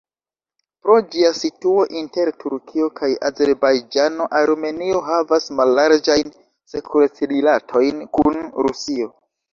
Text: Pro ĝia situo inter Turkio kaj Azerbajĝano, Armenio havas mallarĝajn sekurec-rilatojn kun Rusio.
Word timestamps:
Pro 0.85 0.93
ĝia 1.15 1.27
situo 1.39 1.81
inter 1.99 2.31
Turkio 2.43 2.87
kaj 3.01 3.09
Azerbajĝano, 3.29 4.27
Armenio 4.39 5.03
havas 5.11 5.45
mallarĝajn 5.61 6.35
sekurec-rilatojn 6.75 8.01
kun 8.19 8.41
Rusio. 8.69 9.11